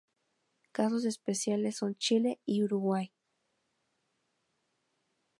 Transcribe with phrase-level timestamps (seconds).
[0.71, 3.13] Casos especiales son Chile y Uruguay.